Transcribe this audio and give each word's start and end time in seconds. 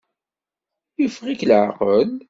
Yeffeɣ-ik 1.01 1.41
leεqel? 1.49 2.09